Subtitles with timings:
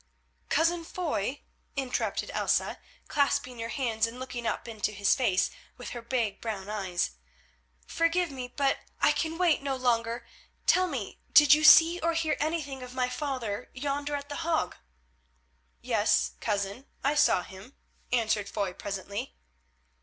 [0.49, 1.43] "Cousin Foy,"
[1.75, 6.71] interrupted Elsa, clasping her hands and looking up into his face with her big brown
[6.71, 7.11] eyes,
[7.85, 10.25] "forgive me, but I can wait no longer.
[10.65, 14.75] Tell me, did you see or hear anything of my father yonder at The Hague?"
[15.81, 17.75] "Yes, cousin, I saw him,"
[18.11, 19.35] answered Foy presently.